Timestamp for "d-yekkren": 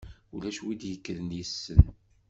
0.79-1.29